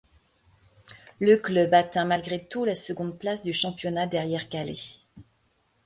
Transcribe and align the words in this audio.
Le 1.19 1.35
club 1.37 1.75
atteint 1.75 2.05
malgré 2.05 2.39
tout 2.43 2.65
la 2.65 2.73
seconde 2.73 3.19
place 3.19 3.43
du 3.43 3.53
championnat 3.53 4.07
derrière 4.07 4.49
Calais. 4.49 4.97